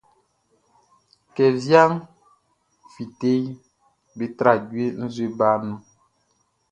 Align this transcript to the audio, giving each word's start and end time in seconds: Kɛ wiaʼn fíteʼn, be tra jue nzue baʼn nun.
Kɛ 1.35 1.45
wiaʼn 1.63 1.91
fíteʼn, 2.93 3.43
be 4.15 4.25
tra 4.37 4.51
jue 4.69 4.85
nzue 5.03 5.27
baʼn 5.37 5.59
nun. 5.67 5.81